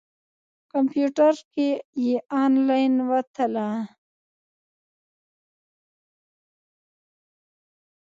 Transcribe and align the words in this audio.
کمپیوټر 0.71 1.33
کې 1.53 1.69
یې 2.05 2.15
انلاین 2.43 2.93
وتله. 3.09 3.67